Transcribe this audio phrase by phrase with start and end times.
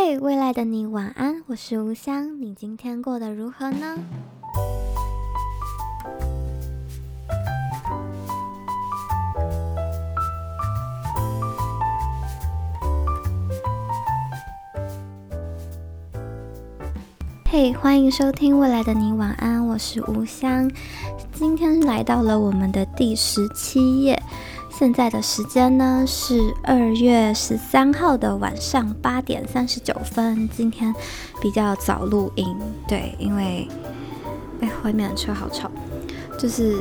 [0.00, 3.98] 嘿未来的你晚安，我是吴香，你今天过得如何呢？
[17.50, 20.70] 嘿欢迎收听《未来的你晚安》，我是吴香，
[21.32, 24.22] 今天来到了我们的第十七页。
[24.78, 30.48] 现在的时间呢是二月十三号的晚上八点三十九分。
[30.50, 30.94] 今天
[31.42, 32.56] 比较早录音，
[32.86, 33.66] 对，因为
[34.60, 35.68] 哎，外面的车好吵。
[36.38, 36.80] 就是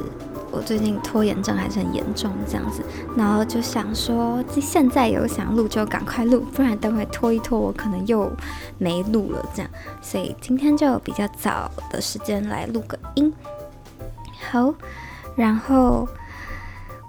[0.52, 2.84] 我最近拖延症还是很严重，这样子，
[3.16, 8.32] 然后就想说，现在有想录就赶快录，不然等会拖一拖，我可能又
[8.78, 9.44] 没录了。
[9.56, 9.72] 这样，
[10.04, 13.34] 所以今天就比较早的时间来录个音。
[14.52, 14.72] 好，
[15.36, 16.08] 然后。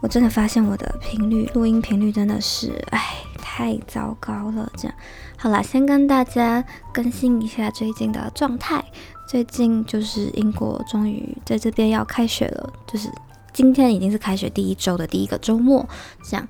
[0.00, 4.70] 我真的发现我的频率，录音频率真的是，哎，太糟糕了。
[4.76, 4.96] 这样，
[5.36, 8.84] 好啦，先跟大家更新一下最近的状态。
[9.26, 13.10] 最近就是英国终于在这边要开学了，就是
[13.52, 15.86] 今天已经是开学第一周的第一个周末，
[16.22, 16.48] 这样。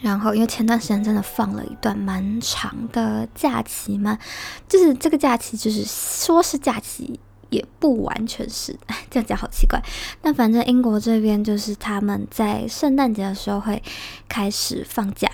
[0.00, 4.18] 然后因为前段时间真的放了一段蛮长的假期嘛，
[4.68, 7.18] 就是这个假期就是说是假期。
[7.52, 8.76] 也不完全是，
[9.08, 9.80] 这样讲好奇怪。
[10.22, 13.80] 那反正英国这边就是他们在圣诞节的时候会
[14.28, 15.30] 开始放假，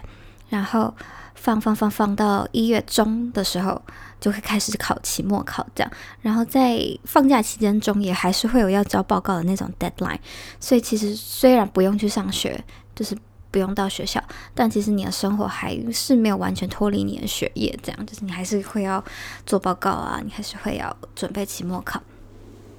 [0.51, 0.93] 然后
[1.35, 3.81] 放放放放到一月中的时候
[4.21, 5.91] 就会开始考期末考这样。
[6.21, 10.19] 然后在放假期间中也还是会有要交报告的那种 deadline。
[10.59, 12.63] 所以其实虽然不用去上学，
[12.95, 13.17] 就是
[13.59, 14.23] 不用到学校，
[14.55, 19.05] 但其实你的生活还是没有完全脱离你的学业，这样就是你还是会要
[19.45, 22.01] 做报告啊，你还是会要准备期末考。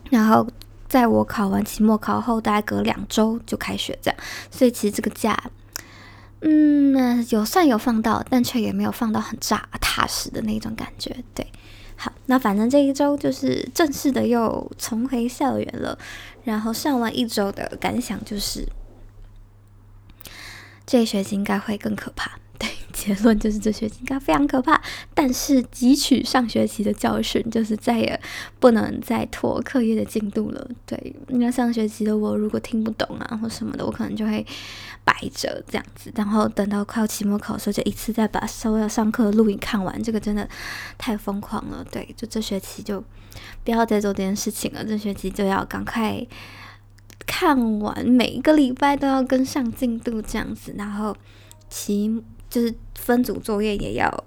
[0.10, 0.48] 然后
[0.88, 4.18] 在我考完期末考后，大概隔两周就开学，这样，
[4.50, 5.38] 所以其实这个假，
[6.40, 11.14] 嗯，有算有放到，但却也没有放到很扎踏实的那种感觉。
[11.36, 11.46] 对，
[11.98, 16.00] 好，那反正这一周就是正式的又重回校园了。
[16.46, 18.66] 然后上完一周的感想就是，
[20.90, 22.32] 这一学期应该会更可怕。
[22.58, 24.82] 对结论就是这学期应该非常可怕，
[25.14, 28.20] 但是汲取上学期的教训，就是再也
[28.60, 30.68] 不能再拖课业的进度了。
[30.86, 34.46] 对，因为上学期的我如果听不懂啊或什么的，我可能就会
[35.06, 40.02] 摆着这样子，然后等到快要期末考的时候，就一次再把所有上课的录影看完。
[40.04, 40.50] 这个真的
[40.98, 41.86] 太疯狂了。
[41.90, 43.02] 对，就这学期就
[43.64, 44.84] 不要再做这件事情了。
[44.84, 46.28] 这学期就要赶快
[47.26, 51.16] 看完，每一个礼拜都要跟上进度这样子，然后
[51.70, 52.24] 期。
[52.50, 54.24] 就是分组作业也要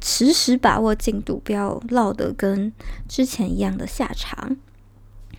[0.00, 2.72] 实时把握进度，不要落得跟
[3.06, 4.56] 之前一样的下场。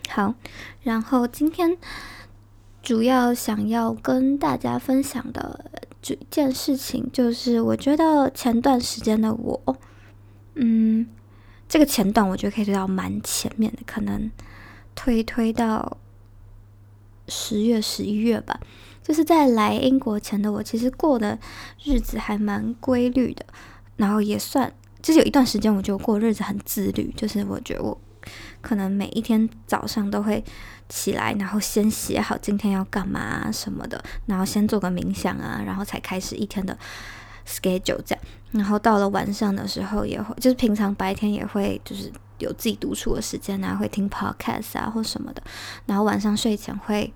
[0.09, 0.35] 好，
[0.83, 1.75] 然后今天
[2.83, 9.77] 主要想要跟大家分享的这件事情，就是我觉得前段时间的我，
[10.53, 11.07] 嗯，
[11.67, 14.29] 这个前段我觉得可以推到蛮前面的，可能
[14.93, 15.97] 推推到
[17.27, 18.59] 十月、十一月吧。
[19.01, 21.37] 就是在来英国前的我，其实过的
[21.83, 23.45] 日子还蛮规律的，
[23.97, 27.95] 然后也算，就是有一段时间我觉得过日子很自律，就是我觉得我
[28.61, 30.43] 可能每一天早上都会
[30.89, 36.75] 起来，然后先写好今天要干嘛什么的，然后先做个冥想啊，然后才开始一天的
[37.47, 38.19] schedule 这样，
[38.53, 45.43] 然后到了晚上的时候也会，就是平常白天也会就是有自己独处的时间啊，会听 podcast 啊或什么的，
[45.85, 47.13] 然后晚上睡前会。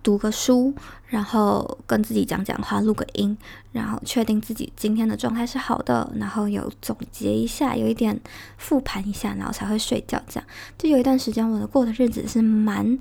[0.00, 0.72] 读个书，
[1.08, 3.36] 然后跟自己讲讲话，录个音，
[3.72, 8.18] 然后确定自己今天的状态是好的，然后有总结一下，有一点
[8.56, 10.22] 复盘一下，然后才会睡觉。
[10.26, 12.98] 这样就有一段时间，我的过的日子是蛮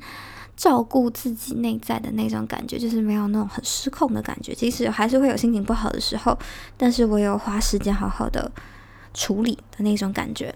[0.58, 4.54] 照顾自己内在的那种感觉，就是没有那种很失控的感觉。
[4.54, 6.38] 即使还是会有心情不好的时候，
[6.76, 8.52] 但是我有花时间好好的
[9.14, 10.54] 处理的那种感觉。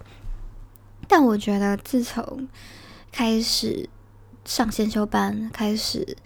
[1.08, 2.48] 但我觉得自从
[3.12, 3.90] 开始
[4.46, 6.18] 上先修班，开始。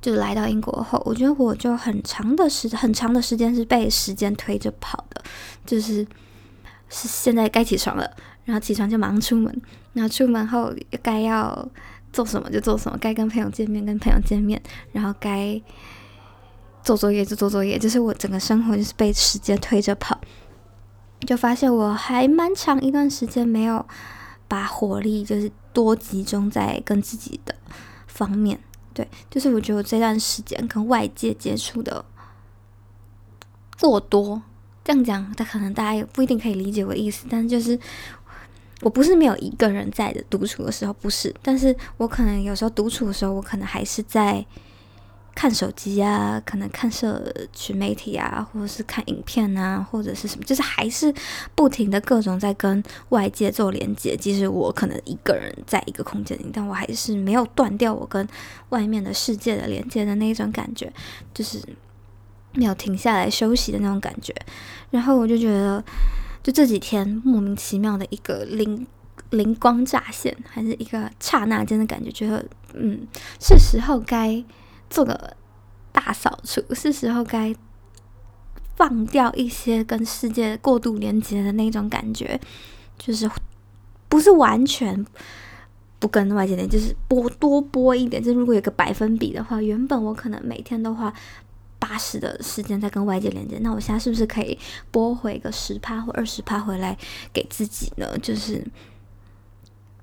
[0.00, 5.24] 就来到英国后，我觉得我就很长的时很长的时间是被时间推着跑的，
[5.64, 6.06] 就是
[6.90, 9.62] 是现在该起床了，然后起床就马上出门，
[9.94, 10.70] 然后出门后
[11.02, 11.66] 该要
[12.12, 14.62] 做什么就做什么，该跟朋友见面跟朋友见面，
[14.92, 15.58] 然后该
[16.82, 20.20] 做作业就做作业，就是我整个生活就是被时间推着跑，
[21.24, 23.84] 就发现我还蛮长一段时间没有
[24.46, 27.54] 把火力就是多集中在跟自己的
[28.06, 28.58] 方面。
[28.92, 32.04] 对，就是我觉得我这段时间跟外界接触的
[33.80, 34.40] 过多，
[34.84, 37.26] 这样讲，他可能大家也不一定可以理解我的意思。
[37.28, 37.76] 但是就是
[38.82, 44.46] 我不是没有一个人在的独处的时候，不是，但是我可能有时候独处的时候，我可能还是在
[45.34, 47.20] 看手机啊，可能看社
[47.52, 51.12] 群媒体啊，或者是看影片啊，或者是什么，就是还是
[51.54, 54.16] 不停的各种在跟外界做连接。
[54.16, 58.26] 即使我可能一个人在一个空间里，但我还是没有断掉我跟
[58.68, 60.92] 外面的世界的连接的那一种感觉，
[61.34, 61.60] 就是
[62.52, 64.32] 没有停下来休息的那种感觉。
[64.90, 65.82] 然后我就觉得，
[66.44, 68.86] 就这几天莫名其妙的一个灵
[69.30, 73.06] 灵光乍现，还是一个刹那间的感觉，觉得嗯，
[73.40, 74.44] 是时候该。
[74.90, 75.36] 做个
[75.92, 77.54] 大扫除，是时候该
[78.76, 82.40] 放掉一些跟世界过度连接的那种感觉，
[82.98, 83.30] 就是
[84.08, 85.04] 不是完全
[85.98, 88.22] 不跟外界连，就是播多播一点。
[88.22, 91.12] 就如果有个百分比的话，原本我可能每天都花
[91.78, 94.58] 八十的时间在跟外界连接，那我现在是不是可以
[94.90, 96.96] 拨回个十趴或二十趴回来
[97.32, 98.18] 给自己呢？
[98.18, 98.64] 就是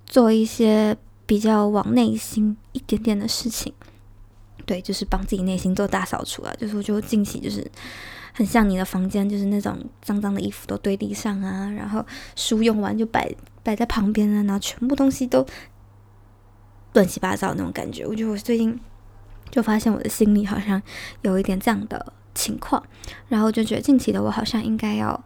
[0.05, 0.95] 做一些
[1.25, 3.73] 比较往内心一点点的事情。
[4.65, 6.53] 对，就是帮自己内心做大扫除啊！
[6.59, 7.65] 就是我觉得近期就是
[8.33, 12.05] 很像你的房间，就是那种脏脏的衣服都堆地上啊，然后
[12.35, 15.45] 书用完就摆摆在旁边啊，然后全部东西都
[16.93, 18.05] 乱七八糟那种感觉。
[18.05, 18.79] 我觉得我最近
[19.49, 20.81] 就发现我的心里好像
[21.21, 22.81] 有一点这样的情况，
[23.27, 25.23] 然后就觉得近期的我好像应该要。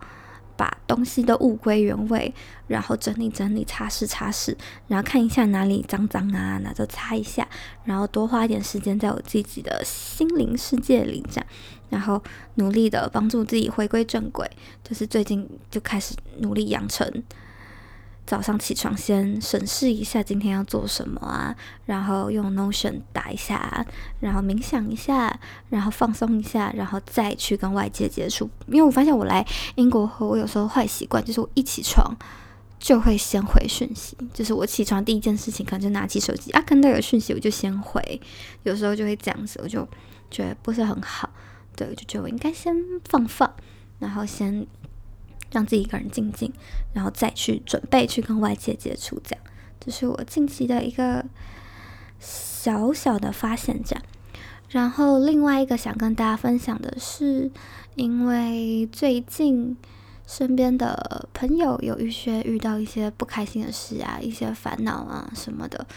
[0.57, 2.33] 把东西都物归原位，
[2.67, 4.55] 然后整理整理、擦拭擦拭，
[4.87, 7.47] 然后看一下哪里脏脏啊，那就擦一下，
[7.83, 11.47] 然后多花一点时间在我自己的心灵世界里，这样，
[11.89, 12.21] 然后
[12.55, 14.49] 努力的帮助自己回归正轨，
[14.83, 17.23] 就是最近就开始努力养成。
[18.25, 21.55] 早上起床先审视一下今天要做什么啊，
[21.85, 23.85] 然后用 Notion 打一下，
[24.19, 25.39] 然后冥想一下，
[25.69, 28.49] 然后放松一下，然后再去跟外界接触。
[28.67, 29.45] 因为我发现我来
[29.75, 32.15] 英国后，我有时候坏习惯就是我一起床
[32.79, 38.19] 就会先回讯息，就是我起床第一件事情可能就拿起手机啊，看到有讯息我就先回，
[38.63, 39.87] 有时候就会这样子，我就
[40.31, 41.29] 觉得不是很好，
[41.75, 42.75] 对，我就觉得我应该先
[43.07, 43.53] 放放，
[43.99, 44.65] 然后先。
[45.55, 46.51] 让自己一个人静静，
[46.91, 49.45] 然后再去准备去跟外界接触，这样，
[49.79, 51.25] 这是我近期的一个
[52.19, 54.03] 小小的发现，这样。
[54.69, 57.49] 然后另外一个想跟大家分享的是，
[57.95, 59.77] 因为最近
[60.27, 65.87] 身边的朋友有一些遇到一些不开心的事啊，一些烦恼啊什么的，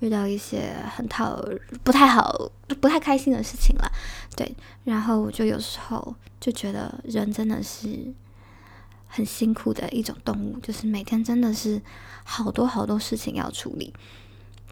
[0.00, 1.42] 遇到一些很讨
[1.82, 2.50] 不太好、
[2.82, 3.90] 不太开心的事情了，
[4.36, 4.54] 对。
[4.84, 8.12] 然后我就有时候就觉得人真的是。
[9.08, 11.80] 很辛苦的一种动物，就是每天真的是
[12.22, 13.92] 好多好多事情要处理，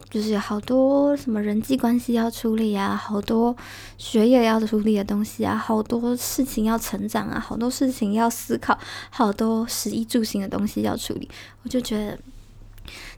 [0.09, 3.55] 就是有好多什么人际关系要处理啊，好多
[3.97, 8.77] 学业要处理的东西啊，好多事情要成长啊，好多事情要思考，
[9.09, 11.27] 好多食衣住行的东西要处理。
[11.63, 12.19] 我就觉得，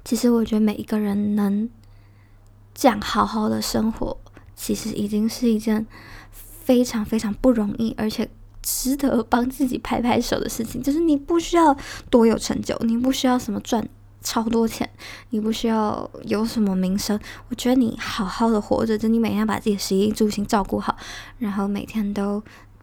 [0.04, 1.70] 其实我觉得每一个人能
[2.74, 4.18] 这样好好的生活，
[4.56, 5.86] 其实已经是一件
[6.40, 8.30] 非常非常不容易，而且。
[8.72, 11.76] 值得帮自己拍拍手的事情，就是你不需要
[12.12, 13.86] 多有成就，你不需要什么赚
[14.22, 14.88] 超多钱，
[15.32, 17.20] 你不需要有什么名声。
[17.50, 20.96] 我觉得你好好的活着，就你每天把自己的食衣住行照顾好，
[21.40, 22.42] 然后每天都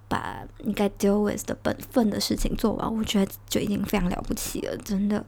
[0.08, 4.76] 把你该 deal with 的本分的事情做完，我觉得就已经非常了不起了。
[4.78, 5.24] 真的，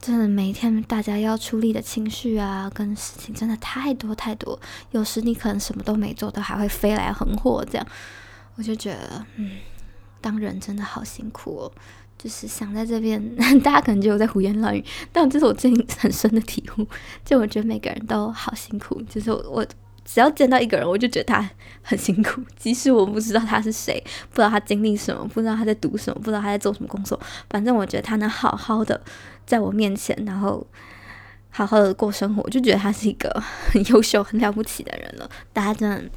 [0.00, 4.58] 真的每天大家要处理的情绪啊，跟事情真的太多太多。
[4.92, 7.86] 有时你可能什么都没做，都还会飞来横祸这样。
[8.56, 9.58] 我就觉得，嗯，
[10.20, 11.72] 当人真的好辛苦哦。
[12.18, 13.22] 就是想在这边，
[13.62, 16.86] 大家可能觉得我在胡言乱语，但这是我最近很深的体悟。
[17.22, 19.64] 就我觉得每个人都好辛苦，就是，我
[20.02, 21.50] 只要见到一个人，我就觉得他
[21.82, 28.98] 很辛苦，即使我不知道他是谁，不知道他经历什么，不知道他在读什么，不知道他在做什么工作，反正我觉得他能好好的
[29.44, 30.66] 在我面前，然后
[31.50, 33.28] 好好的过生活，我就觉得他是一个
[33.70, 35.30] 很优秀、很了不起的人了。
[35.52, 36.10] 大家真的。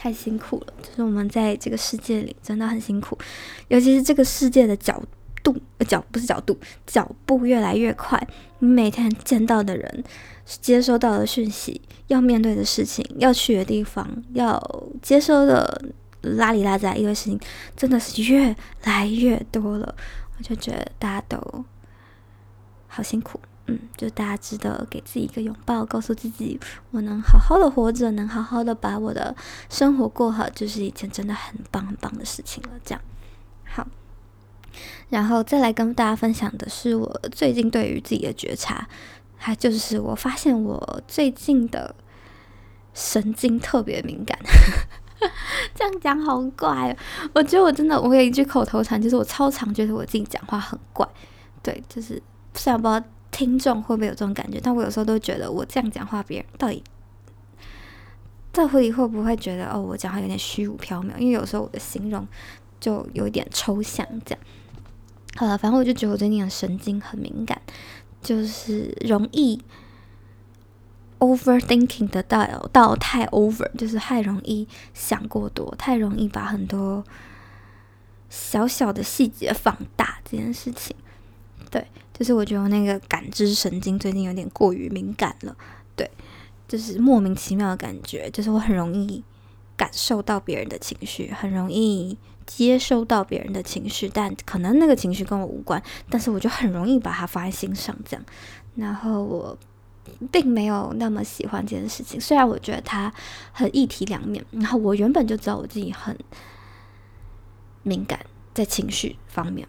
[0.00, 3.18] 太辛苦了，就是我们在这个世界里真的很辛苦，
[3.66, 5.02] 尤其是这个世界的角
[5.42, 5.56] 度，
[5.88, 8.16] 角不是角度，脚步越来越快。
[8.60, 10.04] 你每天见到的人，
[10.44, 14.62] 接收到的讯息，要面对的事情，要去的地方，要
[15.02, 15.90] 接收的
[16.22, 17.40] 拉里拉杂一堆事情，
[17.76, 19.92] 真的是越来越多了。
[20.38, 21.64] 我就觉得大家都
[22.86, 23.40] 好辛苦。
[23.70, 26.58] 嗯，就大家值得给自己一个拥抱，告诉自己，
[26.90, 29.36] 我能好好的活着，能好好的把我的
[29.68, 32.70] 生活过好，就是一件真的很棒很棒的事情了。
[32.82, 33.00] 这样，
[33.66, 33.86] 好，
[35.10, 38.88] 然后再来跟大家分享的是我最近对于自己的觉察，
[39.36, 41.94] 还就是我发现我最近的
[42.94, 44.38] 神经特别敏感。
[45.74, 46.96] 这样讲好怪哦，
[47.34, 51.06] 我觉得我真的，我有一句口头禅，就是我超常觉得我自己讲话很怪。
[51.62, 52.22] 对，就是
[52.54, 52.88] 虽然不。
[53.38, 54.58] 听众会不会有这种感觉？
[54.60, 56.82] 但我有时候都觉得，我这样讲话，别人到底
[58.50, 61.16] 道会会不会觉得哦，我讲话有点虚无缥缈？
[61.18, 62.26] 因为有时候我的形容
[62.80, 64.44] 就有一点抽象，这样。
[65.36, 67.62] 好了，反正我就觉得我最近的神经很敏感，
[68.20, 69.62] 就是容易
[71.20, 77.04] overthinking 的到到太 over，就是太容易想过多，太容易把很多
[78.28, 80.96] 小小的细节放大这件事情。
[81.70, 85.56] 对，就是我觉得我那个感知神经最近有点过于敏感了。
[85.94, 86.10] 对，
[86.66, 89.22] 就是莫名其妙的感觉，就是我很容易
[89.76, 98.24] 感受到别人的情绪，很容易接收到别人的情绪，但可能那个情绪跟我无关，但是我就很容易把它放在心上，这样。
[98.74, 99.58] 然后我
[100.30, 103.12] 并没有那么喜欢这件事情，虽然我觉得它
[103.52, 104.42] 很一体两面。
[104.52, 106.16] 然后我原本就知道我自己很
[107.82, 108.18] 敏感
[108.54, 109.68] 在情绪方面。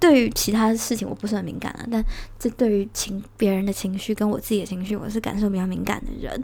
[0.00, 2.04] 对于其他的事情我不是很敏感啊，但
[2.38, 6.42] 这对于情别人的情绪跟我自己的情绪，我是感受比较敏感的人，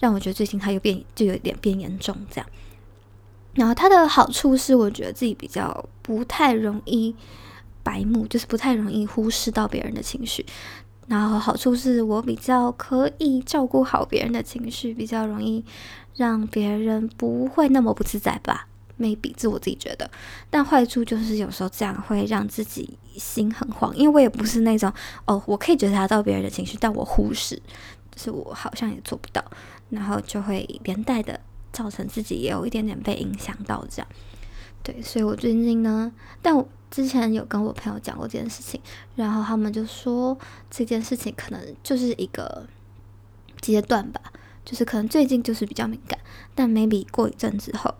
[0.00, 2.46] 让我觉得最近它又变就有点变严重这样。
[3.54, 7.14] 然后它的好处是，我觉得自己比较不太容易
[7.82, 10.46] 白目，就是不太容易忽视到别人的情绪。
[11.08, 15.62] 然后好处是我比较可以照顾好别人的情绪，比较容易
[16.14, 18.68] 让别人不会那么不自在吧。
[19.02, 20.08] Maybe 是我自己觉得，
[20.48, 24.92] 但坏处就是有时候这样会让自己心很慌，因为我也不是那种
[25.24, 27.56] 哦，我可以觉察到别人的情绪，但我忽视，
[28.10, 29.44] 就是我好像也做不到，
[29.90, 31.40] 然后就会连带的
[31.72, 34.08] 造成自己也有一点点被影响到这样。
[34.84, 38.80] 对，所以我最近呢，但我之前有跟我朋友讲过这件事情，
[39.16, 40.36] 然后他们就说
[40.70, 42.66] 这件事情可能就是一个
[43.60, 44.20] 阶段吧，
[44.64, 46.18] 就是可能最近就是比较敏感，
[46.54, 47.94] 但 maybe 过一阵子后。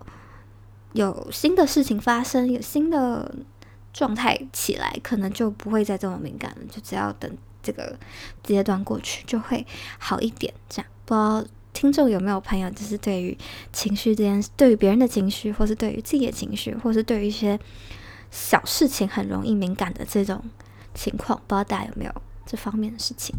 [0.92, 3.34] 有新的事情发生，有新的
[3.92, 6.58] 状态起来，可能就不会再这么敏感了。
[6.70, 7.30] 就只要等
[7.62, 7.98] 这个
[8.42, 9.66] 阶段过去，就会
[9.98, 10.52] 好一点。
[10.68, 13.36] 这样，不知道听众有没有朋友，就是对于
[13.72, 17.58] 情绪这件事， 对于别人的情绪，或是对于自己的情绪，或是对于一些
[18.30, 20.42] 小事情很容易敏感的这种
[20.94, 22.12] 情况，不知道大家有没有
[22.44, 23.34] 这方面的事情？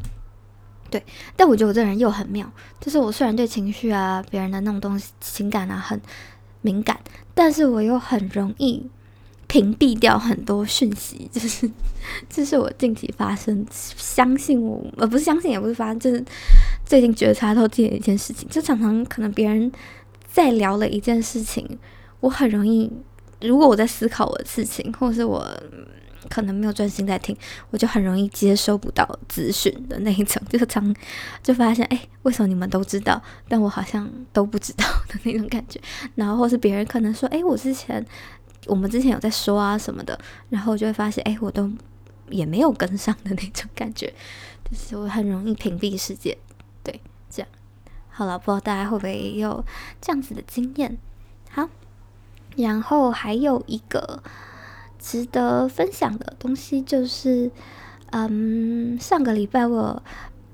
[0.90, 1.04] 对，
[1.36, 6.00] 但我觉得我这人又很妙，就是我虽然对情绪啊、别人的那种东西、情感啊很
[6.64, 7.00] 敏感。
[7.36, 8.84] 但是我又很容易
[9.48, 11.70] 屏蔽掉很多讯息，就是
[12.28, 16.24] 这是我近期发生，相信我，呃，不是相信，也不是发生，就是
[16.84, 19.72] 最近觉察到的一件事情，就常常可能别人
[20.26, 21.78] 在聊了一件事情，
[22.20, 22.92] 我很容易，
[23.42, 25.48] 如果我在思考我的事情，或者是我。
[26.30, 27.36] 可能没有专心在听，
[27.70, 30.96] 我就很容易接收不到资讯的那一种， 就常
[31.42, 35.80] 就发现，哎，为什么你们都知道，但我好像都不知道的那种感觉。
[36.16, 38.06] 然后或是别人可能说，哎，我之前
[38.68, 40.18] 我们之前有在说啊什么的，
[40.50, 41.72] 然后我就会发现，哎，我都
[42.30, 44.14] 也没有跟上的那种感觉，
[44.70, 46.38] 就是我很容易屏蔽世界。
[46.84, 47.48] 对，这样
[48.10, 49.64] 好了，不知道大家会不会有
[50.02, 50.98] 这样子的经验？
[51.52, 51.70] 好，
[52.56, 54.24] 然后还有一个。
[55.04, 57.52] 值得分享的东西就是，
[58.12, 60.02] 嗯，上个礼拜我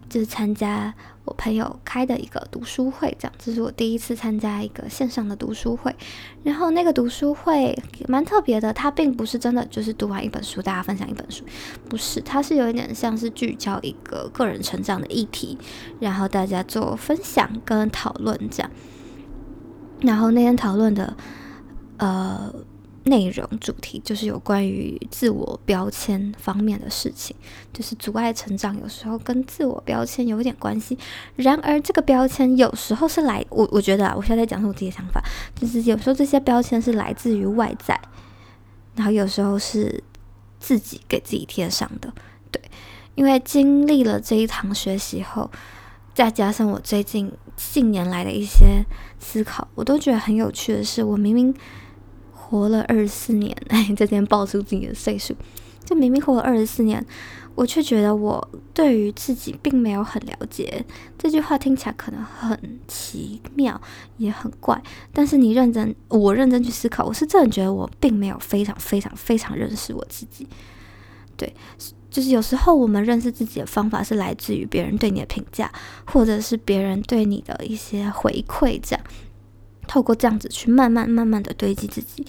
[0.09, 0.91] 就是参加
[1.23, 5.95] 我朋友开的一个读书会，这样，这是我第一次参加一个线上的读书会。
[6.43, 7.77] 然后那个读书会
[8.07, 11.45] 蛮特别的，它并不是真的就是读完一本书，大家分享一本书，
[11.87, 15.55] 不是，它是有一点像是聚焦一个个人成长的议题，
[15.99, 18.71] 然后大家做分享跟讨论这样。
[20.01, 21.15] 然后那天讨论的，
[21.97, 22.51] 呃。
[23.09, 27.35] 内容主题就是有关于自我标签方面的事情，
[27.73, 30.97] 就是阻碍成长，有时候跟自我标签有点关系。
[31.35, 35.21] 然而，这个标签有时候是来，我我觉得啊，我现在在讲是我自己的想法，
[35.55, 37.99] 就是有时候这些标签是来自于外在，
[38.95, 40.03] 然后有时候是
[40.59, 42.13] 自己给自己贴上的。
[42.51, 42.61] 对，
[43.15, 45.49] 因为经历了这一堂学习后，
[46.13, 48.85] 再加上我最近近年来的一些
[49.19, 51.53] 思考，我都觉得很有趣的是，我明明。
[52.49, 55.35] 活了二十四年， 哎，这天报出自己的岁数，
[55.85, 57.05] 就明明活了二十四年，
[57.53, 60.83] 我却觉得我对于自己并没有很了解。
[61.17, 63.79] 这句话听起来可能很奇妙，
[64.17, 64.81] 也很怪，
[65.13, 70.47] 但是你认真，我认真去思考，我是真的觉得我并没有非常非常非常认识我自己。
[71.37, 71.53] 对，
[72.09, 75.71] 就是有时候我们认识自己的方法是来自于别人对你的评价，
[76.05, 79.05] 或者是别人对你的一些回馈，这样。
[79.89, 82.23] 透过这样子去慢慢慢慢的堆积自己，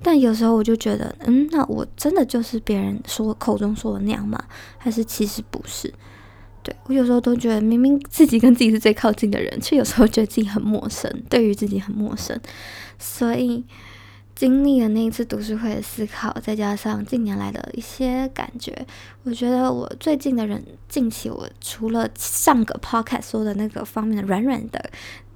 [0.00, 4.40] 但有时候我就觉得，嗯，那我真的就是别人说口中说的那样吗？
[4.78, 5.92] 还是其实不是？
[6.62, 12.40] 对，我有时候都觉得，明明自己跟自己是最靠近的人，却有时候觉得自己很陌生，对于自己很陌生。
[13.00, 13.64] 所以
[14.36, 18.86] 经历了那一次读书会的思考，再加上近年来的一些感觉，
[19.24, 24.90] 我觉得我最近的人，近期我除了上个 podcast 说的那个方面的软软的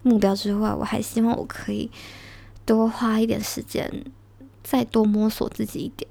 [0.06, 1.90] 目标之外，我还希望我可以
[2.64, 4.04] 多花一点时间，
[4.62, 6.08] 再多摸索自己一点。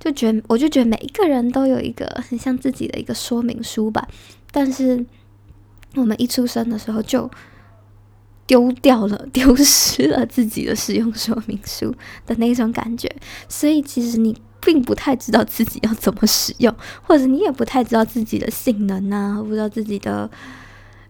[0.00, 4.08] 就觉得，我就觉得每一个人都有一个很像自己的一个说明书吧，
[4.50, 5.04] 但是
[5.94, 7.30] 我们一出生的时候就。
[8.46, 11.94] 丢掉了，丢失了自己的使用说明书
[12.26, 13.10] 的那种感觉，
[13.48, 16.70] 所以其实你并不太知道自己要怎么使用，
[17.02, 20.30] 或者你也不太知道自己的性能啊，不知道自己的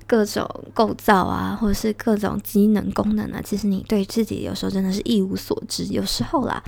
[0.06, 3.40] 各种构造啊，或者是各种机能功能啊。
[3.44, 6.62] 其实你对自己有时候真的是一无所知，有时候啦。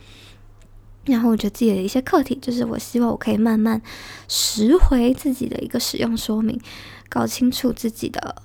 [1.05, 3.81] 然后我觉得自己的一些课题，就是我希望我可以慢慢
[4.29, 6.61] 拾回自己的一个使用说明，
[7.09, 8.43] 搞清楚自己的。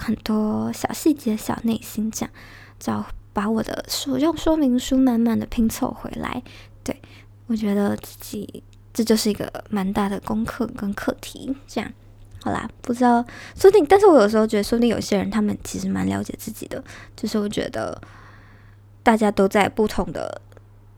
[0.00, 2.32] 很多小细节、小内心，这样
[2.78, 6.40] 找把我的使用说明书慢慢的拼凑回来。
[6.84, 7.02] 对，
[7.48, 8.62] 我觉得自己
[8.94, 11.52] 这就是一个蛮大的功课跟课题。
[11.66, 11.92] 这样，
[12.50, 13.24] 啦，不知道
[13.54, 16.82] 说不定，但是我有时候觉得，说不定有些人他们其实蛮了解自己的，
[17.16, 18.00] 就是我觉得
[19.02, 20.40] 大家都在不同的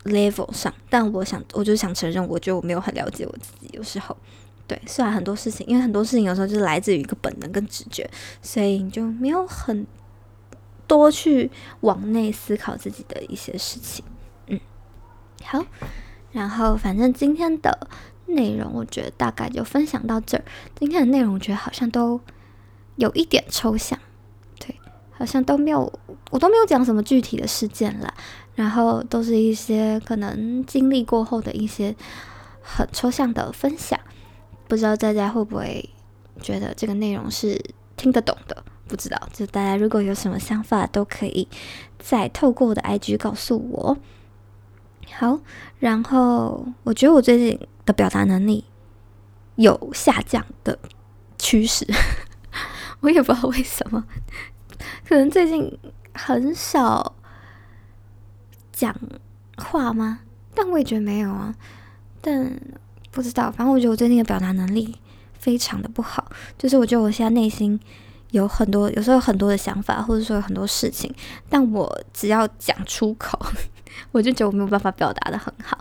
[0.04, 4.16] level 上，但我想，我就想承认，我觉得我没有很了解我自己，有时候。
[4.66, 8.08] 对，虽然很多事情，因为很多事情有时候就是来自于一个本能跟直觉，
[8.40, 9.84] 所以你就没有很
[10.86, 14.04] 多去往内思考自己的一些事情。
[14.46, 14.60] 嗯，
[15.42, 15.66] 好，
[16.30, 17.88] 然后反正今天的
[18.34, 20.44] 内容，我觉得大概就分享到这儿。
[20.78, 22.20] 今天的内容，我觉得好像都
[22.96, 23.98] 有一点抽象，
[24.58, 24.74] 对，
[25.10, 25.92] 好像都没有，
[26.30, 28.12] 我都没有讲什么具体的事件了，
[28.54, 31.94] 然后都是一些可能经历过后的一些
[32.62, 33.98] 很抽象的分享。
[34.68, 35.88] 不知道大家会不会
[36.40, 37.60] 觉得这个内容是
[37.96, 38.64] 听得懂的？
[38.86, 41.46] 不知道，就大家如果有什么想法，都可以
[41.98, 43.96] 再透过我的 IG 告诉我。
[45.18, 45.38] 好，
[45.78, 48.64] 然后我觉得我最近的表达能力
[49.56, 50.78] 有下降的
[51.38, 51.86] 趋势，
[53.00, 54.04] 我也不知道为什么，
[55.08, 55.78] 可能最近
[56.14, 57.14] 很少
[58.72, 58.94] 讲
[59.56, 60.20] 话吗？
[60.54, 61.54] 但我也觉得没有啊，
[62.20, 62.60] 但。
[63.12, 64.96] 不知道，反正我觉得我最近的表达能力
[65.32, 66.30] 非常的不好。
[66.56, 67.78] 就是我觉得我现在内心
[68.30, 71.12] 有很多，有时候有很多的想法，或者说有很多事情，
[71.48, 73.36] 但我只要讲出口，
[74.12, 75.78] 我就觉得我没有办法表达得很好。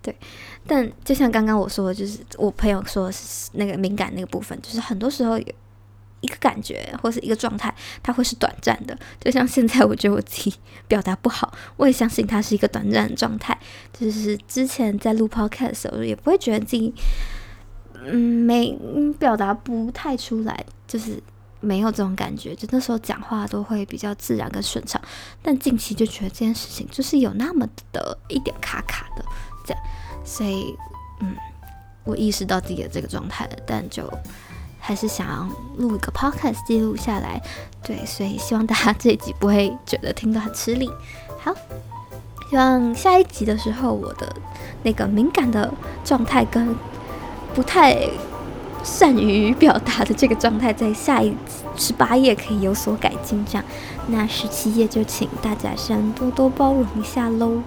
[0.00, 0.14] 对，
[0.66, 5.46] 但就像刚刚我说的，就是我朋友说的是那个敏感那个部分，就是很多时候有。
[6.22, 8.96] 一个感觉或是一个状态，它会是短暂的。
[9.18, 10.54] 就像现在，我觉得我自己
[10.86, 13.58] 表达不好，我也相信它是一个短暂的状态。
[13.92, 16.94] 就是之前在录 podcast 的时候，也不会觉得自己，
[18.04, 18.70] 嗯，没
[19.18, 21.20] 表达不太出来，就是
[21.62, 22.54] 没有这种感觉。
[22.54, 25.00] 就那时候讲话都会比较自然跟顺畅。
[25.40, 29.24] 但近期就觉得这件事情就是有那么的一点卡卡的
[29.64, 29.82] 这样，
[30.22, 30.76] 所以，
[31.20, 31.34] 嗯，
[32.04, 34.06] 我意识到自己的这个状态了，但就。
[34.84, 37.40] 还是想录一个 podcast 记录下来，
[37.84, 40.90] 对，所以希望大家这一集不会觉得听得很吃力。
[41.38, 41.54] 好，
[42.50, 44.34] 希望下一集的时候，我的
[44.82, 45.72] 那个敏感的
[46.04, 46.74] 状态跟
[47.54, 47.94] 不太
[48.82, 51.34] 善于表达的这个状态，在下一
[51.76, 53.44] 十八页可以有所改进。
[53.44, 53.64] 这样，
[54.08, 57.62] 那十七页就请大家先多多包容一下喽。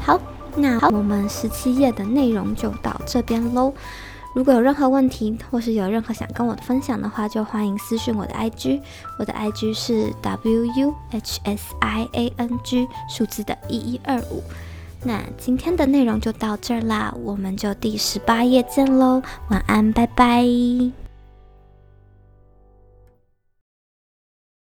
[0.00, 0.20] 好，
[0.56, 3.72] 那，我们十七页的内容就到这边喽。
[4.34, 8.80] 如果有任何问题，或是有任何想跟我的分享的话，就欢迎私讯我的 IG，
[9.18, 14.42] 我的 IG 是 W U H S I A N G 数字的一一二五。
[15.02, 21.07] 那今天的内容就到这儿啦，我们就第十八页见喽，晚安，拜拜。